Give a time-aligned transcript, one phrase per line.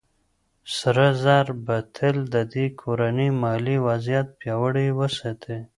[0.77, 5.57] سره زر به تل د دې کورنۍ مالي وضعيت پياوړی وساتي.